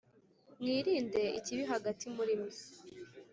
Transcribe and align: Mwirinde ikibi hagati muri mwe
Mwirinde 0.59 1.23
ikibi 1.39 1.63
hagati 1.71 2.05
muri 2.15 2.33
mwe 2.41 2.51